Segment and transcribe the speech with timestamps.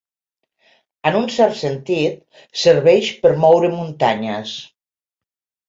[1.09, 2.17] En un cert sentit,
[2.63, 4.59] serveix per moure muntanyes.